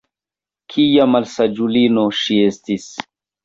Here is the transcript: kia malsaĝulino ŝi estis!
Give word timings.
kia 0.75 1.05
malsaĝulino 1.11 2.09
ŝi 2.23 2.41
estis! 2.51 2.93